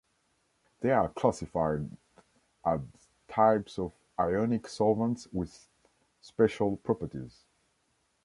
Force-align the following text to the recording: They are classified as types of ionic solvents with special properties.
They 0.79 0.89
are 0.89 1.09
classified 1.09 1.87
as 2.65 2.79
types 3.27 3.77
of 3.77 3.91
ionic 4.19 4.67
solvents 4.67 5.27
with 5.31 5.67
special 6.21 6.77
properties. 6.77 7.45